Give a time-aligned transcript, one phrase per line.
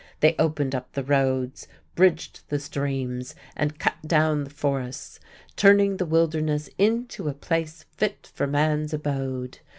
[0.19, 5.19] They opened up the roads, bridged the streams, and cut down the forests,
[5.55, 9.59] turning the wilderness into a place fit for man's abode.